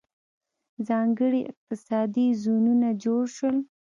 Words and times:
ځانګړي 0.87 1.41
اقتصادي 1.51 2.27
زونونه 2.41 2.87
جوړ 3.03 3.23
شول. 3.35 3.57